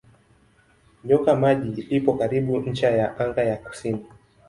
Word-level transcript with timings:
Nyoka 1.03 1.35
Maji 1.35 1.81
lipo 1.89 2.11
karibu 2.19 2.57
ncha 2.59 2.89
ya 2.91 3.17
anga 3.19 3.43
ya 3.43 3.57
kusini. 3.57 4.03